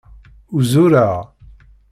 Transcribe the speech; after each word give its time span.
Uzureɣ. 0.55 1.15